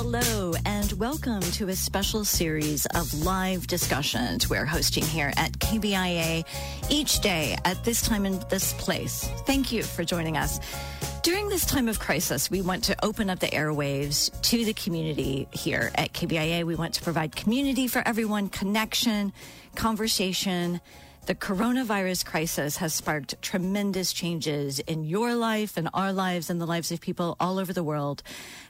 [0.00, 6.44] Hello, and welcome to a special series of live discussions we're hosting here at KBIA
[6.88, 9.28] each day at this time in this place.
[9.44, 10.60] Thank you for joining us.
[11.24, 15.48] During this time of crisis, we want to open up the airwaves to the community
[15.50, 16.62] here at KBIA.
[16.62, 19.32] We want to provide community for everyone, connection,
[19.74, 20.80] conversation.
[21.28, 26.64] The coronavirus crisis has sparked tremendous changes in your life and our lives and the
[26.64, 28.22] lives of people all over the world.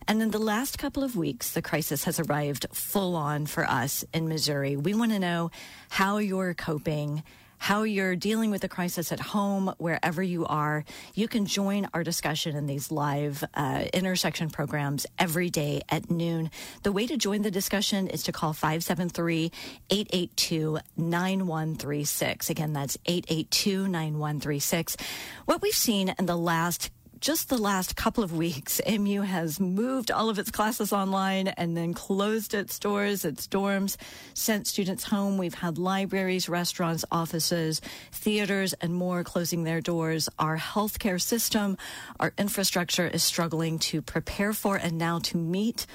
[0.09, 4.05] And in the last couple of weeks, the crisis has arrived full on for us
[4.13, 4.75] in Missouri.
[4.77, 5.53] We want to know
[5.89, 7.23] how you're coping,
[7.59, 10.85] how you're dealing with the crisis at home, wherever you are.
[11.15, 16.51] You can join our discussion in these live uh, intersection programs every day at noon.
[16.83, 19.53] The way to join the discussion is to call 573
[19.91, 22.51] 882 9136.
[22.51, 24.97] Again, that's 882 9136.
[25.45, 26.91] What we've seen in the last
[27.21, 31.77] just the last couple of weeks, MU has moved all of its classes online and
[31.77, 33.97] then closed its doors, its dorms,
[34.35, 35.39] sent students home.
[35.39, 37.81] We've had libraries, restaurants, offices,
[38.13, 40.29] theaters, and more closing their doors.
[40.39, 41.77] Our healthcare system,
[42.21, 45.87] our infrastructure is struggling to prepare for and now to meet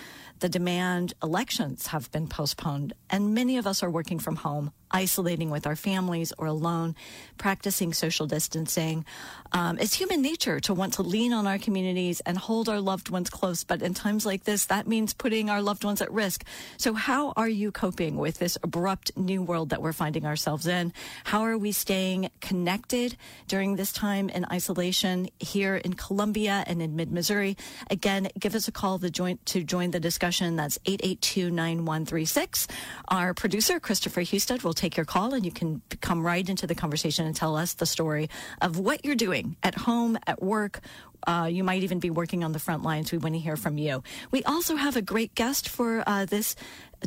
[0.44, 1.14] the demand.
[1.24, 5.76] Elections have been postponed, and many of us are working from home isolating with our
[5.76, 6.96] families or alone,
[7.38, 9.04] practicing social distancing.
[9.52, 13.10] Um, it's human nature to want to lean on our communities and hold our loved
[13.10, 13.64] ones close.
[13.64, 16.46] But in times like this, that means putting our loved ones at risk.
[16.78, 20.94] So how are you coping with this abrupt new world that we're finding ourselves in?
[21.24, 26.96] How are we staying connected during this time in isolation here in Columbia and in
[26.96, 27.58] mid Missouri?
[27.90, 30.33] Again, give us a call to join, to join the discussion.
[30.42, 32.68] That's 882 9136.
[33.08, 36.76] Our producer, Christopher Husted, will take your call and you can come right into the
[36.76, 38.30] conversation and tell us the story
[38.62, 40.82] of what you're doing at home, at work.
[41.26, 43.12] Uh, you might even be working on the front lines.
[43.12, 44.04] We want to hear from you.
[44.32, 46.56] We also have a great guest for uh, this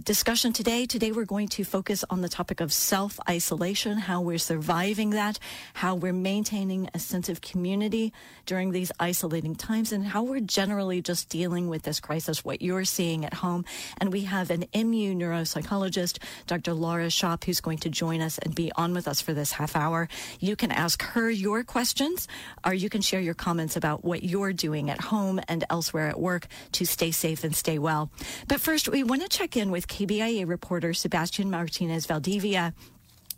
[0.05, 0.87] discussion today.
[0.87, 5.39] Today, we're going to focus on the topic of self isolation, how we're surviving that,
[5.75, 8.13] how we're maintaining a sense of community
[8.45, 12.85] during these isolating times, and how we're generally just dealing with this crisis, what you're
[12.85, 13.65] seeing at home.
[13.99, 16.75] And we have an MU neuropsychologist, Dr.
[16.75, 19.77] Laura Schopp, who's going to join us and be on with us for this half
[19.77, 20.09] hour.
[20.41, 22.29] You can ask her your questions,
[22.65, 26.19] or you can share your comments about what you're doing at home and elsewhere at
[26.19, 28.11] work to stay safe and stay well.
[28.49, 32.73] But first, we want to check in with KBIA reporter Sebastian Martinez Valdivia.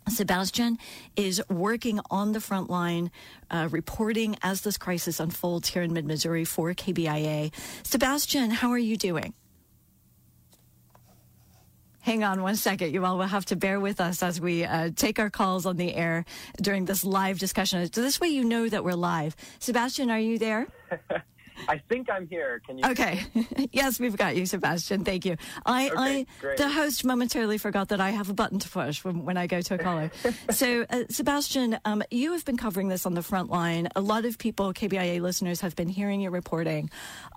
[0.07, 0.77] Sebastian
[1.15, 3.11] is working on the front line,
[3.51, 7.53] uh, reporting as this crisis unfolds here in mid Missouri for KBIA.
[7.83, 9.33] Sebastian, how are you doing?
[12.01, 12.93] Hang on one second.
[12.93, 15.77] You all will have to bear with us as we uh, take our calls on
[15.77, 16.25] the air
[16.61, 17.91] during this live discussion.
[17.91, 19.35] So this way you know that we're live.
[19.59, 20.67] Sebastian, are you there?
[21.67, 22.61] I think I'm here.
[22.65, 22.85] Can you?
[22.85, 23.23] Okay.
[23.71, 25.03] yes, we've got you, Sebastian.
[25.03, 25.35] Thank you.
[25.65, 29.25] I, Okay, I, the host momentarily forgot that I have a button to push when,
[29.25, 30.11] when I go to a caller.
[30.51, 33.89] so, uh, Sebastian, um, you have been covering this on the front line.
[33.95, 36.89] A lot of people, KBIA listeners, have been hearing your reporting.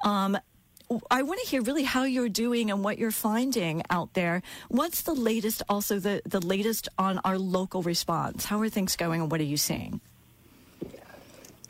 [0.04, 0.38] Um,
[1.10, 4.42] I want to hear really how you're doing and what you're finding out there.
[4.68, 8.44] What's the latest, also the, the latest on our local response?
[8.44, 10.00] How are things going and what are you seeing?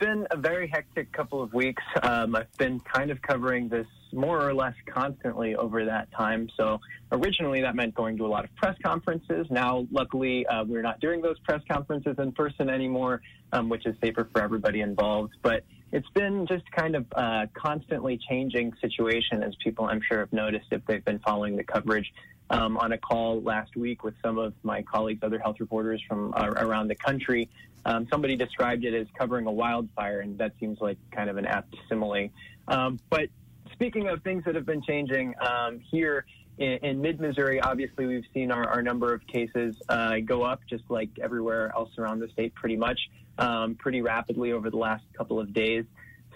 [0.03, 1.81] Been a very hectic couple of weeks.
[2.01, 6.49] Um, I've been kind of covering this more or less constantly over that time.
[6.57, 6.81] So
[7.13, 9.47] originally that meant going to a lot of press conferences.
[9.49, 13.21] Now, luckily, uh, we're not doing those press conferences in person anymore,
[13.53, 15.35] um, which is safer for everybody involved.
[15.41, 20.33] But it's been just kind of a constantly changing situation, as people I'm sure have
[20.33, 22.13] noticed if they've been following the coverage.
[22.49, 26.33] Um, on a call last week with some of my colleagues, other health reporters from
[26.35, 27.49] uh, around the country,
[27.85, 31.45] um, somebody described it as covering a wildfire, and that seems like kind of an
[31.45, 32.29] apt simile.
[32.67, 33.27] Um, but
[33.71, 36.25] speaking of things that have been changing um, here
[36.57, 40.61] in, in mid Missouri, obviously we've seen our, our number of cases uh, go up,
[40.69, 42.99] just like everywhere else around the state, pretty much,
[43.37, 45.85] um, pretty rapidly over the last couple of days.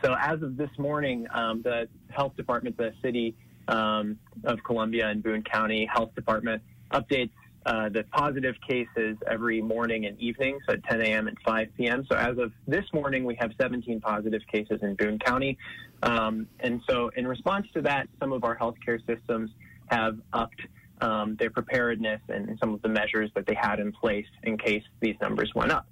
[0.03, 3.35] So as of this morning, um, the health department, the city
[3.67, 6.61] um, of Columbia and Boone County Health Department
[6.91, 7.31] updates
[7.67, 11.27] uh, the positive cases every morning and evening, so at 10 a.m.
[11.27, 12.07] and 5 p.m.
[12.09, 15.57] So as of this morning, we have 17 positive cases in Boone County.
[16.01, 19.51] Um, and so in response to that, some of our healthcare systems
[19.87, 20.61] have upped
[21.01, 24.83] um, their preparedness and some of the measures that they had in place in case
[25.01, 25.87] these numbers went up.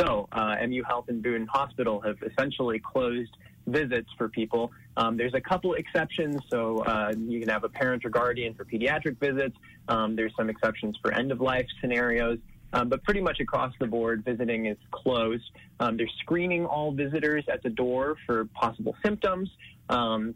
[0.00, 3.36] So uh, MU Health and Boone Hospital have essentially closed
[3.68, 4.72] visits for people.
[5.00, 8.66] Um, there's a couple exceptions, so uh, you can have a parent or guardian for
[8.66, 9.56] pediatric visits.
[9.88, 12.38] Um, there's some exceptions for end of life scenarios.
[12.74, 15.50] Um, but pretty much across the board, visiting is closed.
[15.80, 19.48] Um, they're screening all visitors at the door for possible symptoms.
[19.88, 20.34] Um,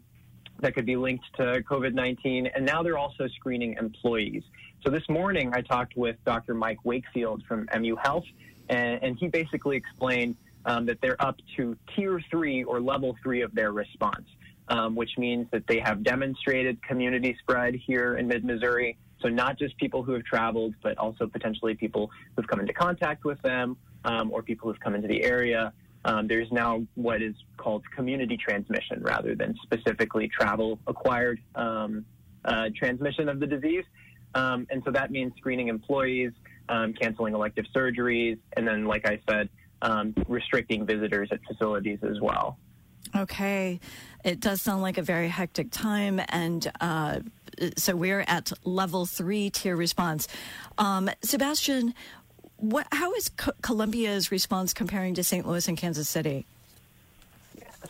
[0.61, 2.47] that could be linked to COVID 19.
[2.47, 4.41] And now they're also screening employees.
[4.83, 6.55] So this morning, I talked with Dr.
[6.55, 8.25] Mike Wakefield from MU Health,
[8.69, 10.35] and, and he basically explained
[10.65, 14.25] um, that they're up to tier three or level three of their response,
[14.67, 18.97] um, which means that they have demonstrated community spread here in mid Missouri.
[19.21, 23.23] So not just people who have traveled, but also potentially people who've come into contact
[23.23, 25.73] with them um, or people who've come into the area.
[26.03, 32.05] Um, there's now what is called community transmission rather than specifically travel acquired um,
[32.43, 33.85] uh, transmission of the disease.
[34.35, 36.31] Um, and so that means screening employees,
[36.69, 39.49] um, canceling elective surgeries, and then, like I said,
[39.81, 42.57] um, restricting visitors at facilities as well.
[43.15, 43.79] Okay.
[44.23, 46.21] It does sound like a very hectic time.
[46.29, 47.19] And uh,
[47.77, 50.27] so we're at level three tier response.
[50.77, 51.93] Um, Sebastian,
[52.57, 55.47] what, how is Co- Columbia's response comparing to St.
[55.47, 56.45] Louis and Kansas City?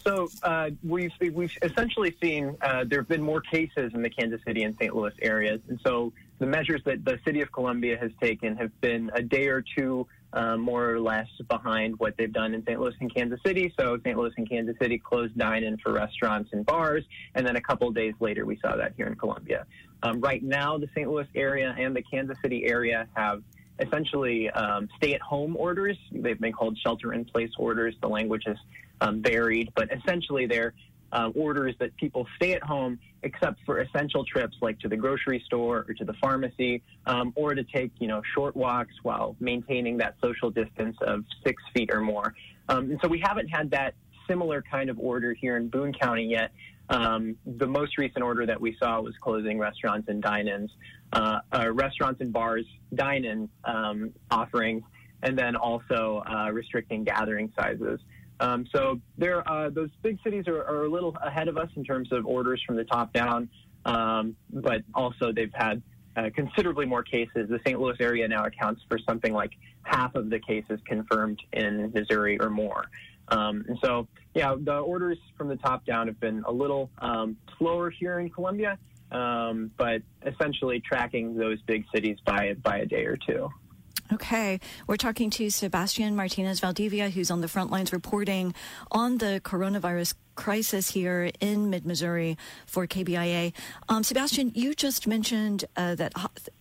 [0.04, 4.42] So uh, we've we've essentially seen uh, there have been more cases in the Kansas
[4.46, 4.96] City and St.
[4.96, 9.10] Louis areas, and so the measures that the city of Columbia has taken have been
[9.16, 10.06] a day or two
[10.36, 12.80] uh, more or less behind what they've done in St.
[12.80, 13.74] Louis and Kansas City.
[13.80, 14.18] So St.
[14.18, 17.04] Louis and Kansas City closed dine-in for restaurants and bars,
[17.34, 19.66] and then a couple days later we saw that here in Columbia.
[20.04, 21.10] Um, right now, the St.
[21.10, 23.42] Louis area and the Kansas City area have
[23.80, 25.98] essentially um, stay-at-home orders.
[26.12, 27.96] They've been called shelter-in-place orders.
[28.02, 28.58] The language is
[29.02, 30.74] um, varied, but essentially they're
[31.12, 35.42] uh, orders that people stay at home except for essential trips like to the grocery
[35.46, 39.98] store or to the pharmacy um, or to take you know short walks while maintaining
[39.98, 42.34] that social distance of six feet or more.
[42.70, 43.96] Um, and so we haven't had that
[44.28, 46.52] similar kind of order here in boone county yet.
[46.90, 50.70] Um, the most recent order that we saw was closing restaurants and dine-ins
[51.14, 54.84] uh, uh, restaurants and bars dine-in um, offerings
[55.24, 58.00] and then also uh, restricting gathering sizes
[58.40, 61.84] um, so there, uh, those big cities are, are, a little ahead of us in
[61.84, 63.50] terms of orders from the top down,
[63.86, 65.82] um, but also they've had
[66.18, 67.50] uh, considerably more cases.
[67.50, 67.80] The St.
[67.80, 69.52] Louis area now accounts for something like
[69.84, 72.86] half of the cases confirmed in Missouri or more.
[73.30, 77.38] Um, and so, yeah, the orders from the top down have been a little um,
[77.58, 78.78] slower here in Columbia,
[79.12, 83.50] um, but essentially tracking those big cities by by a day or two.
[84.14, 84.60] Okay.
[84.88, 88.54] We're talking to Sebastian Martinez Valdivia, who's on the front lines reporting
[88.92, 93.54] on the coronavirus crisis here in mid Missouri for KBIA.
[93.90, 96.14] Um, Sebastian, you just mentioned uh, that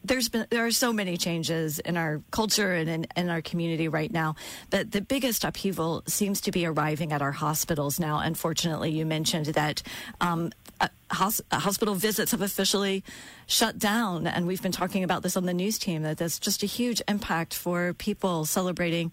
[0.05, 3.89] there's been there are so many changes in our culture and in, in, our community
[3.89, 4.37] right now,
[4.71, 8.19] but the biggest upheaval seems to be arriving at our hospitals now.
[8.19, 9.83] Unfortunately, you mentioned that
[10.21, 10.51] um,
[10.81, 13.05] uh, hospital visits have officially
[13.47, 14.27] shut down.
[14.27, 17.01] And we've been talking about this on the news team that there's just a huge
[17.09, 19.13] impact for people celebrating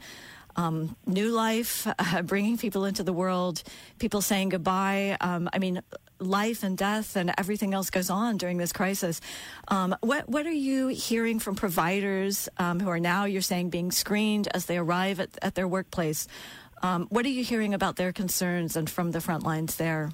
[0.56, 3.64] um, new life, uh, bringing people into the world,
[4.00, 5.18] people saying goodbye.
[5.20, 5.82] Um, I mean,
[6.20, 9.22] life and death and everything else goes on during this crisis.
[9.68, 13.92] Um, what what are you hearing from providers um, who are now you're saying being
[13.92, 16.28] screened as they arrive at, at their workplace?
[16.84, 20.12] Um, what are you hearing about their concerns and from the front lines there?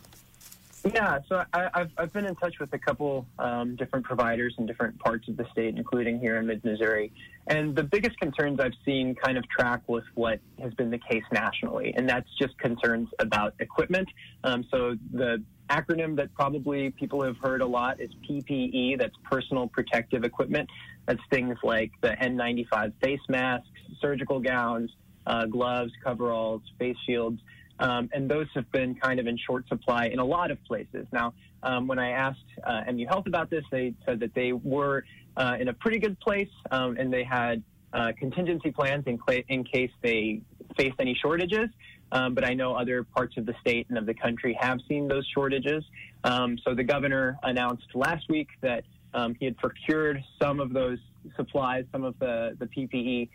[0.85, 4.65] Yeah, so I, have I've been in touch with a couple um, different providers in
[4.65, 7.11] different parts of the state, including here in mid Missouri.
[7.47, 11.23] And the biggest concerns I've seen kind of track with what has been the case
[11.31, 14.07] nationally, and that's just concerns about equipment.
[14.43, 19.67] Um, so the acronym that probably people have heard a lot is PPE, that's personal
[19.67, 20.69] protective equipment.
[21.05, 23.67] That's things like the N95 face masks,
[23.99, 24.91] surgical gowns,
[25.25, 27.41] uh, gloves, coveralls, face shields.
[27.79, 31.05] Um, and those have been kind of in short supply in a lot of places.
[31.11, 35.03] Now, um, when I asked uh, MU Health about this, they said that they were
[35.35, 39.43] uh, in a pretty good place um, and they had uh, contingency plans in, cl-
[39.47, 40.41] in, case they
[40.75, 41.69] faced any shortages.
[42.11, 45.07] Um, but I know other parts of the state and of the country have seen
[45.07, 45.83] those shortages.
[46.23, 50.99] Um, so the governor announced last week that um, he had procured some of those
[51.35, 53.29] supplies, some of the, the PPE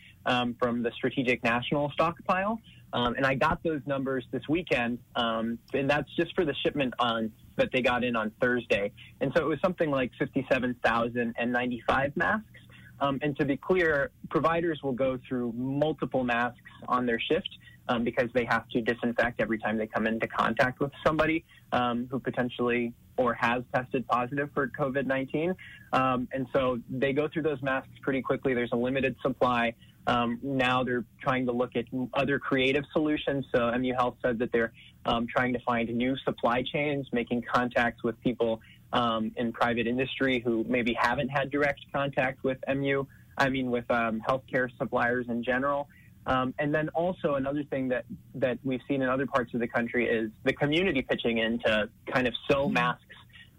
[0.58, 2.58] from the Strategic National Stockpile.
[2.92, 6.94] Um, and I got those numbers this weekend, um, and that's just for the shipment
[6.98, 8.92] on that they got in on Thursday.
[9.20, 12.46] And so it was something like 57,095 masks.
[13.00, 17.48] Um, and to be clear, providers will go through multiple masks on their shift
[17.88, 22.06] um, because they have to disinfect every time they come into contact with somebody um,
[22.10, 25.54] who potentially or has tested positive for COVID 19.
[25.92, 28.54] Um, and so they go through those masks pretty quickly.
[28.54, 29.74] There's a limited supply.
[30.06, 33.44] Um, now they're trying to look at other creative solutions.
[33.54, 34.72] So MU Health said that they're
[35.06, 38.60] um, trying to find new supply chains, making contacts with people
[38.92, 43.06] um, in private industry who maybe haven't had direct contact with MU.
[43.38, 45.88] I mean, with um, healthcare suppliers in general.
[46.26, 48.04] Um, and then also another thing that,
[48.34, 51.88] that we've seen in other parts of the country is the community pitching in to
[52.12, 52.74] kind of sew mm-hmm.
[52.74, 53.04] masks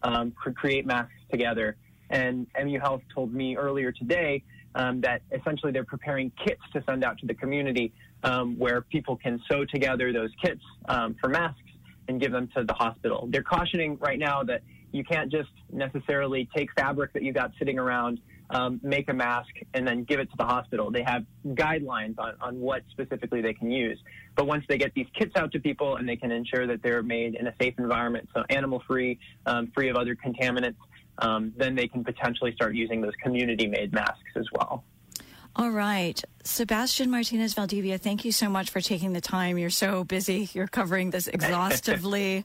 [0.04, 1.78] um, create masks together.
[2.10, 4.44] And MU Health told me earlier today
[4.76, 9.16] um, that essentially they're preparing kits to send out to the community um, where people
[9.16, 11.60] can sew together those kits um, for masks
[12.08, 13.28] and give them to the hospital.
[13.30, 14.62] They're cautioning right now that
[14.92, 18.20] you can't just necessarily take fabric that you got sitting around,
[18.52, 20.92] um, make a mask, and then give it to the hospital.
[20.92, 24.00] They have guidelines on, on what specifically they can use.
[24.36, 27.02] But once they get these kits out to people and they can ensure that they're
[27.02, 30.76] made in a safe environment, so animal free, um, free of other contaminants,
[31.20, 34.86] um, then they can potentially start using those community made masks as well.
[35.56, 36.20] All right.
[36.44, 39.60] Sebastian Martinez Valdivia, thank you so much for taking the time.
[39.60, 40.50] You're so busy.
[40.54, 42.44] You're covering this exhaustively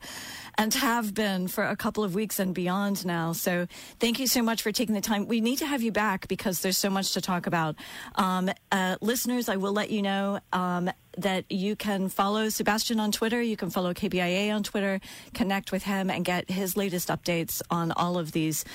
[0.58, 3.32] and have been for a couple of weeks and beyond now.
[3.32, 3.66] So
[3.98, 5.26] thank you so much for taking the time.
[5.26, 7.76] We need to have you back because there's so much to talk about.
[8.16, 13.10] Um, uh, listeners, I will let you know um, that you can follow Sebastian on
[13.10, 13.40] Twitter.
[13.40, 15.00] You can follow KBIA on Twitter,
[15.32, 18.66] connect with him, and get his latest updates on all of these.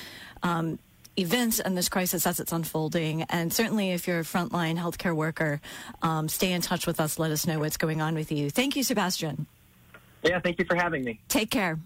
[0.41, 0.79] Um,
[1.17, 3.23] events and this crisis as it's unfolding.
[3.23, 5.61] And certainly, if you're a frontline healthcare worker,
[6.01, 7.19] um, stay in touch with us.
[7.19, 8.49] Let us know what's going on with you.
[8.49, 9.47] Thank you, Sebastian.
[10.23, 11.19] Yeah, thank you for having me.
[11.27, 11.79] Take care.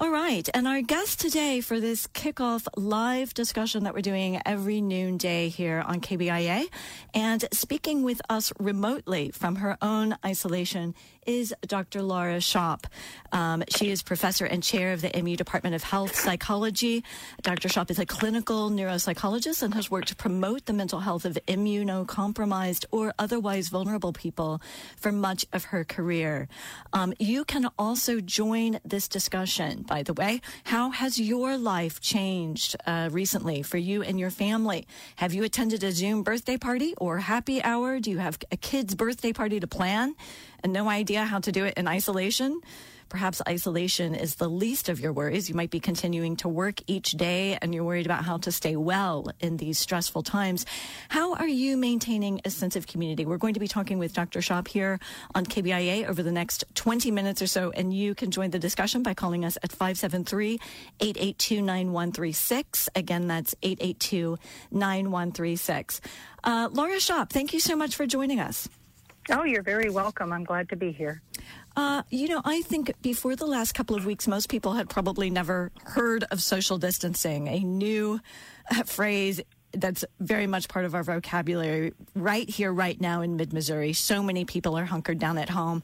[0.00, 0.48] All right.
[0.54, 5.84] And our guest today for this kickoff live discussion that we're doing every noonday here
[5.86, 6.68] on KBIA
[7.12, 10.94] and speaking with us remotely from her own isolation
[11.30, 12.02] is Dr.
[12.02, 12.86] Laura Schopp.
[13.30, 17.04] Um, she is professor and chair of the MU Department of Health Psychology.
[17.42, 17.68] Dr.
[17.68, 22.84] Schopp is a clinical neuropsychologist and has worked to promote the mental health of immunocompromised
[22.90, 24.60] or otherwise vulnerable people
[24.96, 26.48] for much of her career.
[26.92, 30.40] Um, you can also join this discussion, by the way.
[30.64, 34.84] How has your life changed uh, recently for you and your family?
[35.16, 38.00] Have you attended a Zoom birthday party or happy hour?
[38.00, 40.16] Do you have a kid's birthday party to plan?
[40.62, 42.60] And no idea how to do it in isolation,
[43.10, 45.50] perhaps isolation is the least of your worries.
[45.50, 48.76] You might be continuing to work each day and you're worried about how to stay
[48.76, 50.64] well in these stressful times.
[51.08, 53.26] How are you maintaining a sense of community?
[53.26, 54.38] We're going to be talking with Dr.
[54.40, 54.98] Schopp here
[55.34, 59.02] on KBIA over the next 20 minutes or so, and you can join the discussion
[59.02, 60.60] by calling us at 573
[61.00, 62.88] 882 9136.
[62.94, 64.38] Again, that's 882
[64.70, 66.00] 9136.
[66.44, 68.68] Uh, Laura Schopp, thank you so much for joining us.
[69.28, 70.32] Oh, you're very welcome.
[70.32, 71.22] I'm glad to be here.
[71.76, 75.30] Uh, you know, I think before the last couple of weeks, most people had probably
[75.30, 78.20] never heard of social distancing, a new
[78.70, 79.40] uh, phrase
[79.72, 83.92] that's very much part of our vocabulary right here, right now in mid Missouri.
[83.92, 85.82] So many people are hunkered down at home.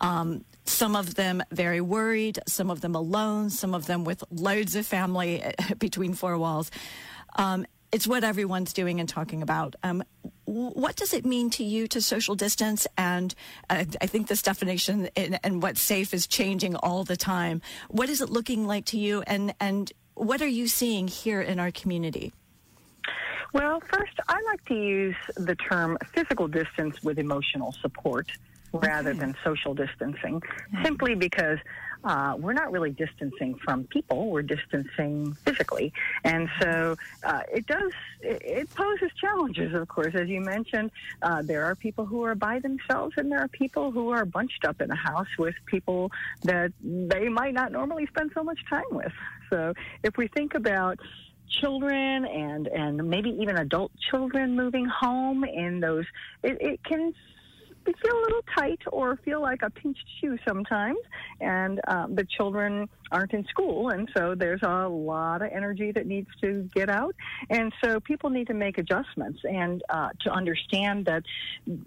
[0.00, 4.74] Um, some of them very worried, some of them alone, some of them with loads
[4.74, 5.42] of family
[5.78, 6.70] between four walls.
[7.36, 9.76] Um, it's what everyone's doing and talking about.
[9.82, 10.02] Um,
[10.44, 12.86] what does it mean to you to social distance?
[12.96, 13.34] And
[13.68, 17.60] uh, I think this definition in, and what's safe is changing all the time.
[17.88, 19.22] What is it looking like to you?
[19.26, 22.32] And, and what are you seeing here in our community?
[23.52, 28.30] Well, first, I like to use the term physical distance with emotional support
[28.72, 29.18] rather okay.
[29.18, 30.84] than social distancing, mm-hmm.
[30.84, 31.58] simply because
[32.04, 35.92] uh, we're not really distancing from people, we're distancing physically.
[36.24, 40.14] And so uh, it does, it, it, poses challenges, of course.
[40.14, 40.90] As you mentioned,
[41.22, 44.64] uh, there are people who are by themselves and there are people who are bunched
[44.64, 46.10] up in a house with people
[46.44, 49.12] that they might not normally spend so much time with.
[49.50, 50.98] So if we think about
[51.48, 56.04] children and and maybe even adult children moving home in those
[56.42, 57.14] it, it can
[57.94, 60.98] feel a little tight or feel like a pinched shoe sometimes.
[61.40, 66.06] And um, the children aren't in school, and so there's a lot of energy that
[66.06, 67.14] needs to get out.
[67.48, 71.22] And so people need to make adjustments and uh, to understand that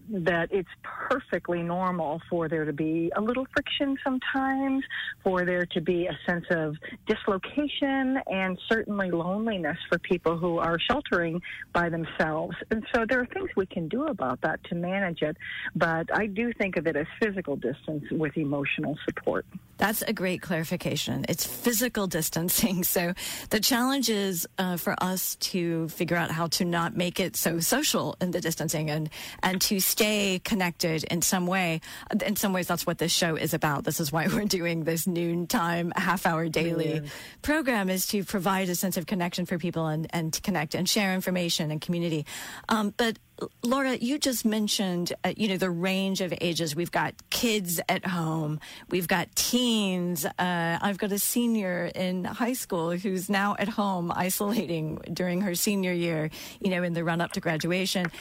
[0.10, 4.84] that it's perfectly normal for there to be a little friction sometimes,
[5.24, 6.76] for there to be a sense of
[7.08, 11.42] dislocation and certainly loneliness for people who are sheltering
[11.74, 12.56] by themselves.
[12.72, 15.38] And so there are things we can do about that to manage it.
[15.76, 19.46] But I do think of it as physical distance with emotional support.
[19.78, 21.26] That's a great clarification.
[21.28, 22.84] It's physical distancing.
[22.92, 23.14] So
[23.52, 27.62] the challenge is uh, for us to figure out how to not make it so
[27.62, 29.10] social in the distancing and,
[29.42, 31.80] and to stay connected in some way.
[32.26, 33.86] In some ways, that's what this show is about.
[33.86, 37.10] This is why we're doing this noontime, half hour daily yeah.
[37.42, 40.88] program is to provide a sense of connection for people and, and to connect and
[40.90, 42.26] share information and community.
[42.68, 43.18] Um, but
[43.64, 46.76] Laura, you just mentioned, uh, you know, the range of ages.
[46.76, 48.60] We've got kids at home.
[48.90, 50.26] We've got teens.
[50.26, 55.56] Uh, I've got a senior in high school who's now at home isolating during her
[55.56, 56.30] senior year,
[56.60, 58.12] you know, in the run up to graduation.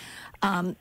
[0.43, 0.77] Um,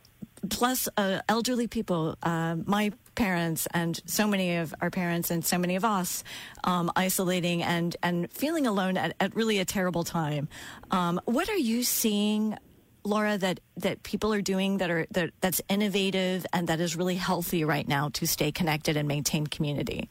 [0.50, 5.58] plus uh, elderly people, uh, my parents and so many of our parents and so
[5.58, 6.24] many of us
[6.64, 10.48] um, isolating and, and feeling alone at, at really a terrible time.
[10.92, 12.58] Um, what are you seeing
[13.04, 17.16] Laura, that, that people are doing that are that, that's innovative and that is really
[17.16, 20.10] healthy right now to stay connected and maintain community?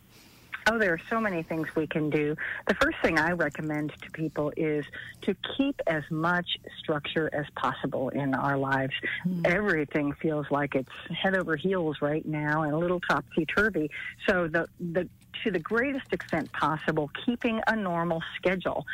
[0.70, 2.36] Oh, there are so many things we can do.
[2.66, 4.84] The first thing I recommend to people is
[5.22, 6.46] to keep as much
[6.78, 8.92] structure as possible in our lives.
[9.26, 9.46] Mm.
[9.46, 13.90] Everything feels like it's head over heels right now and a little topsy turvy.
[14.28, 15.08] So the the
[15.44, 18.86] to the greatest extent possible, keeping a normal schedule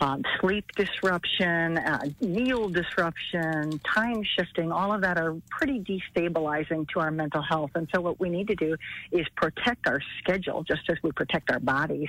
[0.00, 7.00] um, sleep disruption, uh, meal disruption, time shifting, all of that are pretty destabilizing to
[7.00, 7.70] our mental health.
[7.74, 8.76] And so, what we need to do
[9.12, 12.08] is protect our schedule just as we protect our bodies.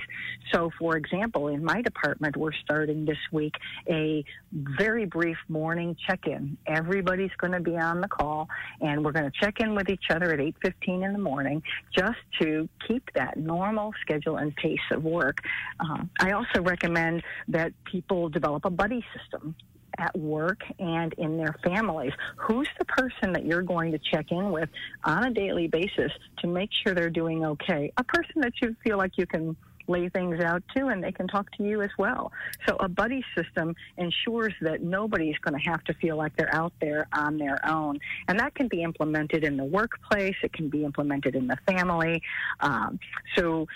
[0.52, 3.54] So, for example, in my department, we're starting this week
[3.88, 6.56] a very brief morning check in.
[6.66, 8.48] Everybody's going to be on the call,
[8.80, 11.62] and we're going to check in with each other at 8:15 in the morning
[11.94, 15.38] just to keep that normal schedule and pace of work.
[15.78, 19.54] Uh, I also recommend that people develop a buddy system
[19.98, 22.12] at work and in their families.
[22.36, 24.68] Who's the person that you're going to check in with
[25.04, 27.92] on a daily basis to make sure they're doing okay?
[27.96, 29.56] A person that you feel like you can
[29.88, 32.32] lay things out to and they can talk to you as well.
[32.66, 36.72] So a buddy system ensures that nobody's going to have to feel like they're out
[36.80, 37.98] there on their own.
[38.28, 40.36] And that can be implemented in the workplace.
[40.42, 42.22] It can be implemented in the family.
[42.60, 42.98] Um,
[43.36, 43.66] so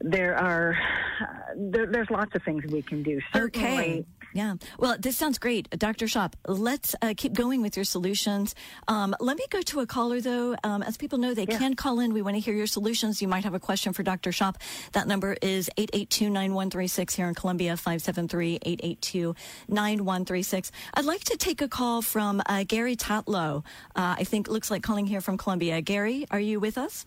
[0.00, 0.76] there are
[1.20, 3.20] uh, there, there's lots of things we can do.
[3.32, 4.04] Certainly, okay.
[4.34, 4.56] Yeah.
[4.80, 5.70] Well, this sounds great.
[5.70, 6.06] Dr.
[6.06, 8.56] Schopp, let's uh, keep going with your solutions.
[8.88, 10.56] Um, let me go to a caller, though.
[10.64, 11.56] Um, as people know, they yeah.
[11.56, 12.12] can call in.
[12.12, 13.22] We want to hear your solutions.
[13.22, 14.30] You might have a question for Dr.
[14.30, 14.56] Schopp.
[14.92, 20.70] That number is 882-9136 here in Columbia, 573-882-9136.
[20.94, 23.64] I'd like to take a call from uh, Gary Tatlow.
[23.94, 25.80] Uh, I think looks like calling here from Columbia.
[25.80, 27.06] Gary, are you with us?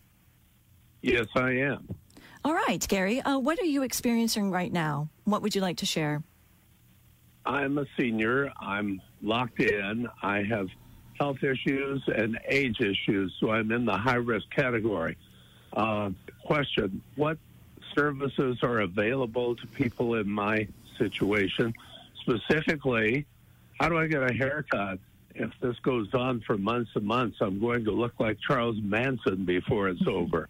[1.02, 1.90] Yes, I am.
[2.48, 5.10] All right, Gary, uh, what are you experiencing right now?
[5.26, 6.24] What would you like to share?
[7.46, 8.54] I'm a senior.
[8.58, 10.08] I'm locked in.
[10.24, 10.70] I have
[11.20, 15.18] health issues and age issues, so I'm in the high risk category.
[15.74, 16.12] Uh,
[16.46, 17.38] question What
[17.94, 21.74] services are available to people in my situation?
[22.22, 23.26] Specifically,
[23.78, 25.00] how do I get a haircut?
[25.36, 29.44] If this goes on for months and months, I'm going to look like Charles Manson
[29.44, 30.48] before it's over.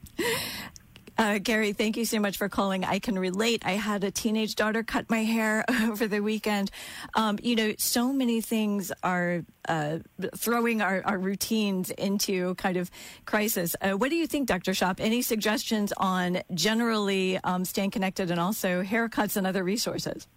[1.18, 2.84] Uh, Gary, thank you so much for calling.
[2.86, 3.64] I can relate.
[3.66, 6.70] I had a teenage daughter cut my hair over the weekend.
[7.16, 10.00] Um, you know, so many things are uh,
[10.36, 12.90] throwing our, our, routines into kind of
[13.26, 13.76] crisis.
[13.82, 14.72] Uh, what do you think, Dr.
[14.72, 15.00] Schopp?
[15.00, 20.28] Any suggestions on generally um, staying connected and also haircuts and other resources?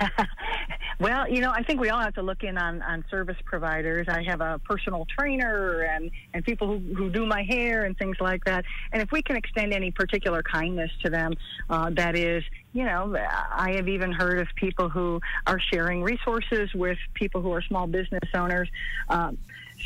[1.00, 4.06] Well, you know, I think we all have to look in on, on service providers.
[4.06, 8.18] I have a personal trainer and, and people who, who do my hair and things
[8.20, 8.66] like that.
[8.92, 11.32] And if we can extend any particular kindness to them,
[11.70, 16.68] uh, that is, you know, I have even heard of people who are sharing resources
[16.74, 18.68] with people who are small business owners.
[19.08, 19.38] Um,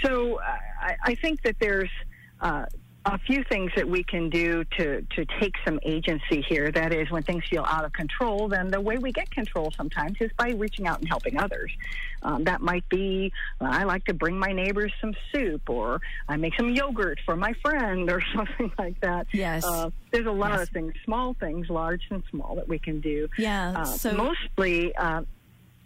[0.02, 0.40] so
[0.80, 1.90] I, I think that there's
[2.40, 2.66] uh,
[3.06, 6.70] a few things that we can do to, to take some agency here.
[6.70, 10.16] That is, when things feel out of control, then the way we get control sometimes
[10.20, 11.70] is by reaching out and helping others.
[12.22, 16.36] Um, that might be, well, I like to bring my neighbors some soup, or I
[16.36, 19.26] make some yogurt for my friend, or something like that.
[19.32, 19.64] Yes.
[19.64, 20.62] Uh, there's a lot yes.
[20.62, 23.28] of things, small things, large and small, that we can do.
[23.36, 23.74] Yeah.
[23.76, 25.22] Uh, so mostly, uh,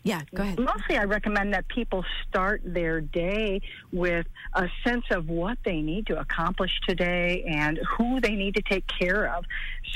[0.05, 0.59] yeah, go ahead.
[0.59, 3.61] Mostly, I recommend that people start their day
[3.93, 8.63] with a sense of what they need to accomplish today and who they need to
[8.63, 9.45] take care of.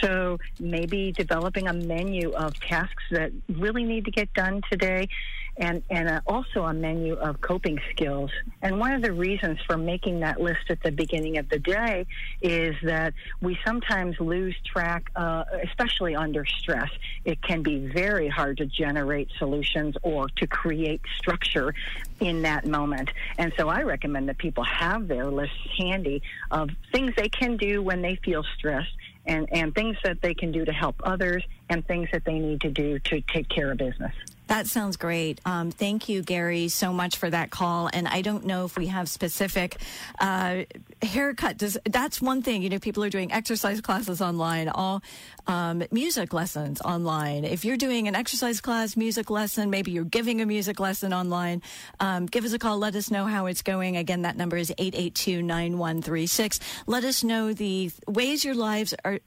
[0.01, 5.09] So maybe developing a menu of tasks that really need to get done today
[5.57, 8.31] and, and uh, also a menu of coping skills.
[8.63, 12.07] And one of the reasons for making that list at the beginning of the day
[12.41, 16.91] is that we sometimes lose track, uh, especially under stress.
[17.25, 21.75] It can be very hard to generate solutions or to create structure
[22.21, 23.11] in that moment.
[23.39, 27.83] And so I recommend that people have their lists handy of things they can do
[27.83, 28.93] when they feel stressed
[29.27, 32.61] and, and things that they can do to help others and things that they need
[32.63, 34.15] to do to take care of business.
[34.53, 35.41] That sounds great.
[35.47, 37.89] Um, thank you, Gary, so much for that call.
[37.91, 39.79] And I don't know if we have specific
[40.21, 40.65] uh,
[41.01, 41.57] haircut.
[41.57, 42.61] Does, that's one thing.
[42.63, 45.03] You know, people are doing exercise classes online, all
[45.47, 47.45] um, music lessons online.
[47.45, 51.63] If you're doing an exercise class, music lesson, maybe you're giving a music lesson online,
[52.01, 52.79] um, give us a call.
[52.79, 53.97] Let us know how it's going.
[53.97, 56.61] Again, that number is 882-9136.
[56.87, 59.19] Let us know the ways your lives are,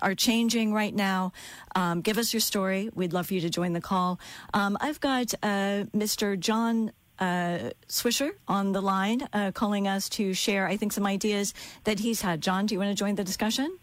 [0.00, 1.32] are changing right now.
[1.74, 2.90] Um, give us your story.
[2.94, 4.20] We'd love for you to join the call.
[4.54, 6.38] Um, I've got uh, Mr.
[6.38, 11.54] John uh, Swisher on the line, uh, calling us to share, I think, some ideas
[11.84, 12.40] that he's had.
[12.40, 13.78] John, do you want to join the discussion?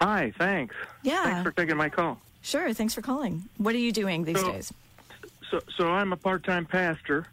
[0.00, 0.74] Hi, thanks.
[1.02, 1.24] Yeah.
[1.24, 2.18] Thanks for taking my call.
[2.42, 2.72] Sure.
[2.74, 3.44] Thanks for calling.
[3.58, 4.72] What are you doing these So- days?
[5.50, 7.26] So, so I'm a part-time pastor,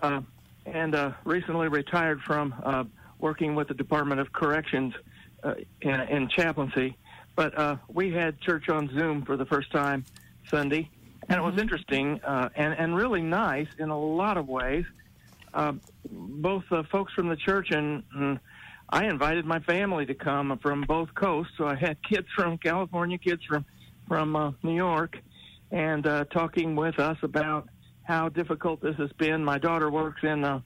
[0.00, 0.20] uh,
[0.64, 2.84] and uh, recently retired from uh,
[3.18, 4.94] working with the Department of Corrections
[5.42, 6.96] uh, in, in chaplaincy.
[7.34, 10.04] But uh, we had church on Zoom for the first time
[10.48, 10.88] Sunday,
[11.28, 14.84] and it was interesting uh, and and really nice in a lot of ways.
[15.52, 15.72] Uh,
[16.12, 18.38] both uh, folks from the church and, and
[18.88, 21.52] I invited my family to come from both coasts.
[21.56, 23.64] So I had kids from California, kids from
[24.06, 25.16] from uh, New York,
[25.70, 27.68] and uh, talking with us about
[28.02, 29.42] how difficult this has been.
[29.42, 30.60] My daughter works in uh,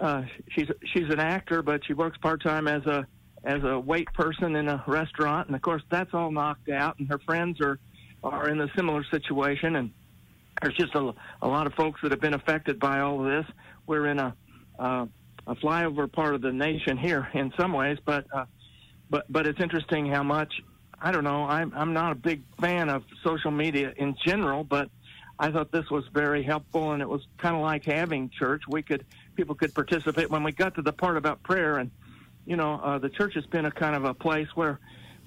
[0.00, 3.06] uh, she's she's an actor, but she works part time as a
[3.44, 6.98] as a wait person in a restaurant, and of course that's all knocked out.
[6.98, 7.78] And her friends are
[8.22, 9.90] are in a similar situation, and
[10.60, 13.54] there's just a, a lot of folks that have been affected by all of this.
[13.86, 14.34] We're in a
[14.78, 15.06] uh,
[15.50, 18.46] a flyover part of the nation here in some ways, but uh,
[19.10, 20.62] but but it's interesting how much
[21.02, 21.44] I don't know.
[21.44, 24.88] I'm I'm not a big fan of social media in general, but
[25.38, 28.62] I thought this was very helpful, and it was kind of like having church.
[28.68, 31.90] We could people could participate when we got to the part about prayer, and
[32.46, 34.78] you know, uh, the church has been a kind of a place where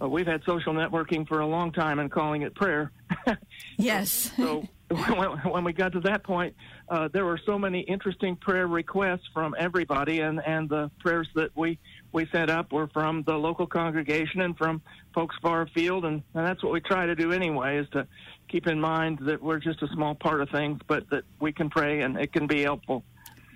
[0.01, 2.91] uh, we've had social networking for a long time and calling it prayer.
[3.77, 4.31] Yes.
[4.37, 6.55] so when, when we got to that point,
[6.93, 11.49] uh, there were so many interesting prayer requests from everybody, and and the prayers that
[11.57, 11.79] we
[12.11, 14.79] we sent up were from the local congregation and from
[15.11, 18.05] folks far afield, and, and that's what we try to do anyway, is to
[18.47, 21.67] keep in mind that we're just a small part of things, but that we can
[21.67, 23.03] pray and it can be helpful.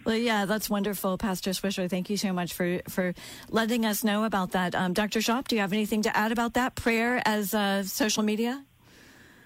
[0.04, 1.88] Well, yeah, that's wonderful, Pastor Swisher.
[1.88, 3.13] Thank you so much for, for
[3.50, 4.73] letting us know about that.
[4.73, 5.19] Um, Dr.
[5.19, 8.63] Schopp, do you have anything to add about that prayer as uh, social media?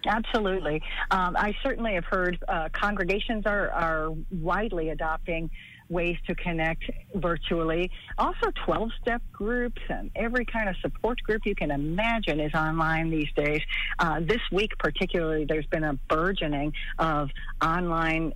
[0.06, 0.82] Absolutely.
[1.12, 5.50] Um, I certainly have heard uh, congregations are, are widely adopting
[5.92, 7.92] ways to connect virtually.
[8.18, 13.10] Also, 12 step groups and every kind of support group you can imagine is online
[13.10, 13.62] these days.
[14.00, 17.30] Uh, this week, particularly, there's been a burgeoning of
[17.62, 18.34] online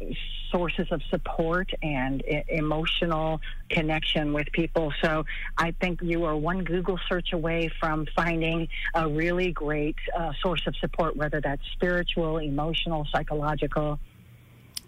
[0.52, 4.94] sources of support and emotional connection with people.
[5.02, 5.26] So
[5.58, 10.62] I think you are one Google search away from finding a really great uh, source
[10.68, 14.00] of support, whether that's spiritual, emotional, psychological.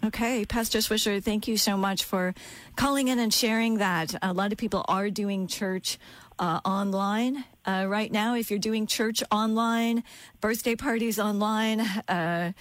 [0.04, 2.32] Okay, Pastor Swisher, thank you so much for
[2.76, 4.14] calling in and sharing that.
[4.22, 5.98] A lot of people are doing church
[6.38, 8.36] uh, online uh, right now.
[8.36, 10.04] If you're doing church online,
[10.40, 12.52] birthday parties online, uh,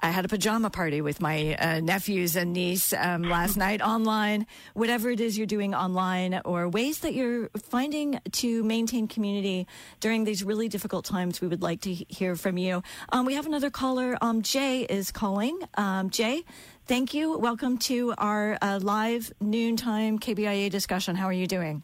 [0.00, 4.46] I had a pajama party with my uh, nephews and niece um, last night online.
[4.74, 9.66] Whatever it is you're doing online, or ways that you're finding to maintain community
[10.00, 12.82] during these really difficult times, we would like to hear from you.
[13.10, 14.16] Um, we have another caller.
[14.20, 15.58] Um, Jay is calling.
[15.74, 16.44] Um, Jay,
[16.86, 17.36] thank you.
[17.38, 21.16] Welcome to our uh, live noontime KBIA discussion.
[21.16, 21.82] How are you doing?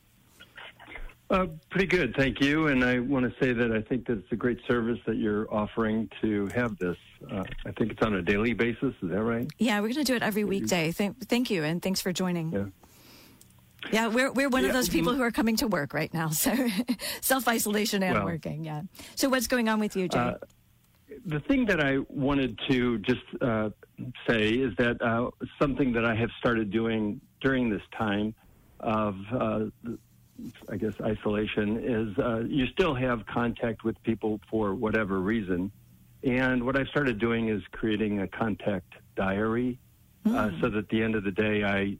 [1.30, 2.68] Uh, pretty good, thank you.
[2.68, 5.52] And I want to say that I think that it's a great service that you're
[5.52, 6.96] offering to have this.
[7.30, 8.94] Uh, I think it's on a daily basis.
[9.02, 9.50] Is that right?
[9.58, 10.92] Yeah, we're going to do it every weekday.
[10.92, 12.52] Thank, thank you, and thanks for joining.
[12.52, 12.64] Yeah.
[13.92, 16.54] Yeah, we're we're one of those people who are coming to work right now, so
[17.20, 18.64] self isolation and Well- working.
[18.64, 18.82] Yeah.
[19.14, 20.18] So what's going on with you, Jay?
[20.18, 20.34] Uh,
[21.26, 23.70] the thing that I wanted to just uh,
[24.26, 28.34] say is that uh, something that I have started doing during this time
[28.80, 29.64] of, uh,
[30.68, 35.70] I guess, isolation is uh, you still have contact with people for whatever reason.
[36.22, 39.78] And what I've started doing is creating a contact diary
[40.26, 41.98] uh, so that at the end of the day, I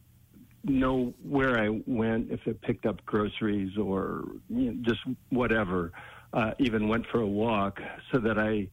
[0.65, 5.93] know where I went, if I picked up groceries or you know, just whatever,
[6.33, 8.69] uh, even went for a walk, so that I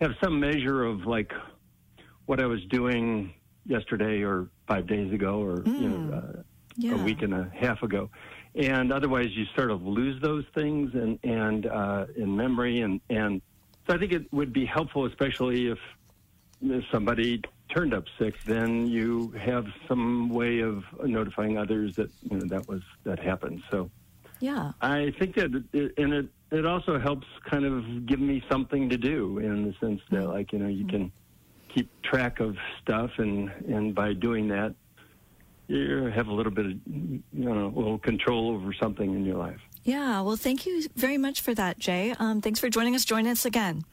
[0.00, 1.32] have some measure of like
[2.26, 3.32] what I was doing
[3.64, 6.42] yesterday or five days ago or you know uh,
[6.76, 6.94] yeah.
[6.94, 8.10] a week and a half ago.
[8.58, 13.40] And otherwise, you sort of lose those things and and uh, in memory, and and
[13.86, 15.78] so I think it would be helpful, especially if,
[16.60, 17.40] if somebody
[17.74, 22.66] turned up sick, then you have some way of notifying others that you know that
[22.68, 23.62] was that happened.
[23.70, 23.90] So
[24.40, 24.72] Yeah.
[24.80, 28.96] I think that, it, and it it also helps kind of give me something to
[28.96, 31.12] do in the sense that, like you know, you can
[31.68, 34.74] keep track of stuff, and and by doing that,
[35.68, 39.60] you have a little bit of you know little control over something in your life.
[39.84, 40.22] Yeah.
[40.22, 42.14] Well, thank you very much for that, Jay.
[42.18, 43.04] Um, thanks for joining us.
[43.04, 43.84] Join us again.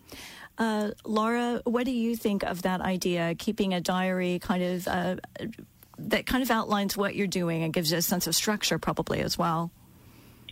[0.58, 5.16] Uh, Laura, what do you think of that idea, keeping a diary kind of uh,
[5.98, 9.22] that kind of outlines what you're doing and gives you a sense of structure probably
[9.22, 9.72] as well?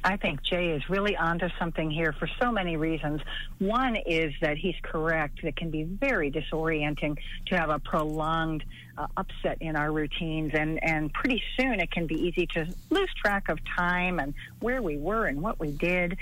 [0.03, 3.21] I think Jay is really onto something here for so many reasons.
[3.59, 5.43] One is that he's correct.
[5.43, 8.65] It can be very disorienting to have a prolonged
[8.97, 13.13] uh, upset in our routines, and, and pretty soon it can be easy to lose
[13.13, 16.17] track of time and where we were and what we did.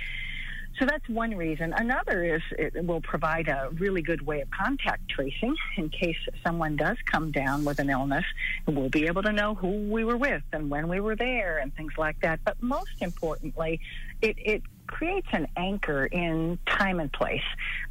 [0.80, 1.74] So that's one reason.
[1.74, 6.76] Another is it will provide a really good way of contact tracing in case someone
[6.76, 8.26] does come down with an illness.
[8.66, 11.76] We'll be able to know who we were with and when we were there and
[11.76, 12.40] things like that.
[12.44, 13.80] But most importantly,
[14.22, 14.64] it, it
[15.02, 17.42] creates an anchor in time and place.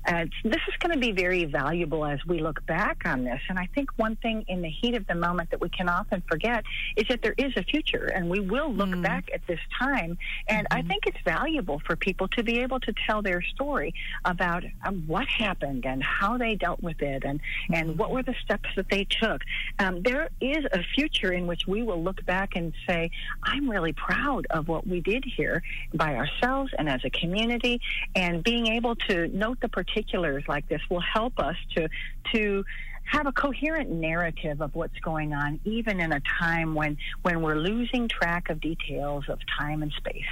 [0.07, 3.40] Uh, this is going to be very valuable as we look back on this.
[3.49, 6.23] And I think one thing in the heat of the moment that we can often
[6.31, 6.62] forget
[6.96, 9.03] is that there is a future, and we will look mm.
[9.03, 10.16] back at this time.
[10.46, 10.79] And mm-hmm.
[10.79, 13.92] I think it's valuable for people to be able to tell their story
[14.25, 17.75] about um, what happened and how they dealt with it, and mm-hmm.
[17.75, 19.42] and what were the steps that they took.
[19.81, 23.11] Um, there is a future in which we will look back and say,
[23.42, 25.61] "I'm really proud of what we did here
[25.92, 27.80] by ourselves and as a community,
[28.14, 31.88] and being able to note the particulars like this will help us to
[32.32, 32.64] to
[33.04, 37.56] have a coherent narrative of what's going on, even in a time when when we're
[37.56, 40.24] losing track of details of time and space.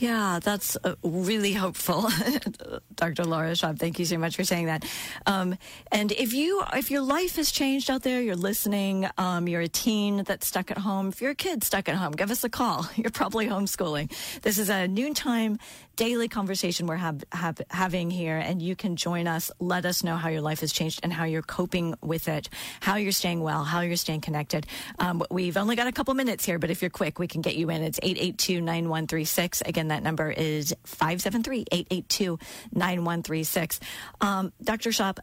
[0.00, 2.08] Yeah, that's uh, really hopeful,
[2.94, 3.24] Dr.
[3.24, 3.78] Laura Schopp.
[3.78, 4.86] Thank you so much for saying that.
[5.26, 5.58] Um,
[5.92, 9.68] and if you, if your life has changed out there, you're listening, um, you're a
[9.68, 11.08] teen that's stuck at home.
[11.08, 12.88] If you're a kid stuck at home, give us a call.
[12.96, 14.10] You're probably homeschooling.
[14.40, 15.58] This is a noontime
[15.96, 19.50] daily conversation we're have, have, having here, and you can join us.
[19.60, 22.48] Let us know how your life has changed and how you're coping with it,
[22.80, 24.66] how you're staying well, how you're staying connected.
[24.98, 27.54] Um, we've only got a couple minutes here, but if you're quick, we can get
[27.54, 27.82] you in.
[27.82, 29.60] It's 882 9136.
[29.66, 32.38] Again, that number is 573 882
[32.72, 33.80] 9136.
[34.20, 34.90] Um, Dr.
[34.90, 35.18] Schopp,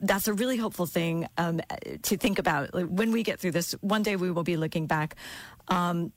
[0.00, 1.60] that's a really hopeful thing um,
[2.02, 2.72] to think about.
[2.72, 5.16] When we get through this, one day we will be looking back.
[5.68, 6.12] Um,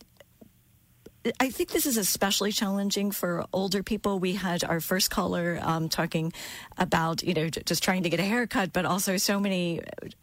[1.39, 4.19] I think this is especially challenging for older people.
[4.19, 6.33] We had our first caller um, talking
[6.77, 9.81] about, you know, just trying to get a haircut, but also so many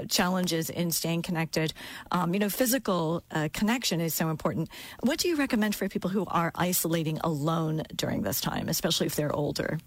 [0.09, 1.73] challenges in staying connected.
[2.13, 4.69] Um, you know, physical uh, connection is so important.
[5.01, 9.17] What do you recommend for people who are isolating alone during this time, especially if
[9.17, 9.79] they're older?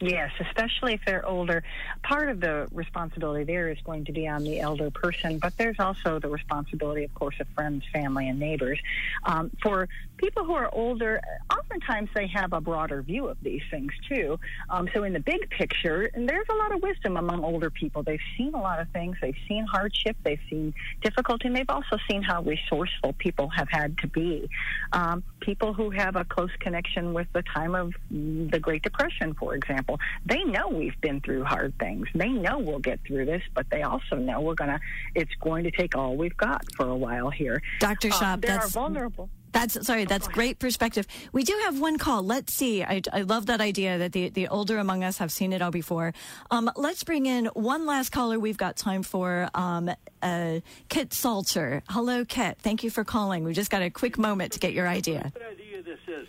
[0.00, 1.62] Yes, especially if they're older.
[2.02, 5.78] Part of the responsibility there is going to be on the elder person, but there's
[5.78, 8.78] also the responsibility, of course, of friends, family, and neighbors.
[9.22, 9.88] Um, for
[10.24, 11.20] people who are older,
[11.52, 14.38] oftentimes they have a broader view of these things too.
[14.70, 18.02] Um, so, in the big picture, and there's a lot of wisdom among older people.
[18.02, 21.98] They've seen a lot of things, they've seen hardship, they've seen difficulty, and they've also
[22.10, 24.48] seen how resourceful people have had to be.
[24.92, 29.54] Um, people who have a close connection with the time of the Great Depression, for
[29.54, 32.08] example, they know we've been through hard things.
[32.14, 34.80] They know we'll get through this, but they also know we're gonna.
[35.14, 37.60] It's going to take all we've got for a while here.
[37.78, 38.08] Dr.
[38.08, 39.28] Schopp, um, that's vulnerable.
[39.54, 40.04] That's sorry.
[40.04, 41.06] That's great perspective.
[41.32, 42.22] We do have one call.
[42.22, 42.82] Let's see.
[42.82, 45.70] I, I love that idea that the, the older among us have seen it all
[45.70, 46.12] before.
[46.50, 48.38] Um, let's bring in one last caller.
[48.38, 49.90] We've got time for um,
[50.22, 51.82] uh, Kit Salter.
[51.88, 52.58] Hello, Kit.
[52.58, 53.44] Thank you for calling.
[53.44, 55.32] We just got a quick moment to get your idea.
[55.32, 56.26] What idea this is?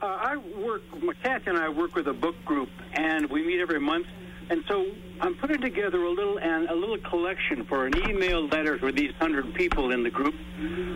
[0.00, 0.82] Uh, I work.
[1.22, 4.06] Kat and I work with a book group, and we meet every month.
[4.48, 4.86] And so
[5.20, 9.12] I'm putting together a little and a little collection for an email letter for these
[9.20, 10.89] hundred people in the group from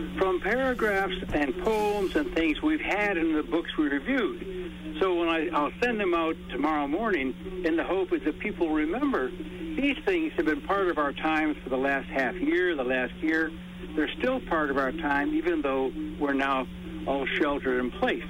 [0.45, 4.71] paragraphs and poems and things we've had in the books we reviewed.
[5.01, 7.33] So when I, I'll send them out tomorrow morning
[7.65, 11.69] in the hope that people remember these things have been part of our times for
[11.69, 13.51] the last half year, the last year.
[13.95, 16.67] They're still part of our time, even though we're now
[17.07, 18.23] all sheltered in place.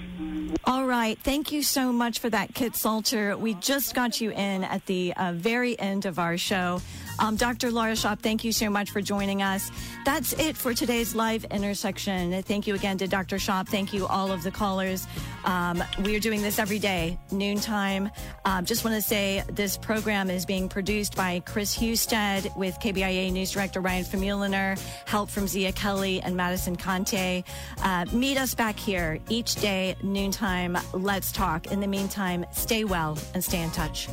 [0.63, 1.19] All right.
[1.19, 3.37] Thank you so much for that, Kit Salter.
[3.37, 6.81] We just got you in at the uh, very end of our show.
[7.19, 7.71] Um, Dr.
[7.71, 9.71] Laura Schopp, thank you so much for joining us.
[10.05, 12.41] That's it for today's live intersection.
[12.43, 13.37] Thank you again to Dr.
[13.37, 13.67] Schopp.
[13.67, 15.07] Thank you, all of the callers.
[15.45, 18.09] Um, we are doing this every day, noontime.
[18.45, 23.31] Um, just want to say this program is being produced by Chris Husted with KBIA
[23.31, 27.43] News Director Ryan Famuliner, help from Zia Kelly and Madison Conte.
[27.81, 30.77] Uh, meet us back here each day, noontime.
[30.93, 31.67] Let's talk.
[31.67, 34.09] In the meantime, stay well and stay in touch.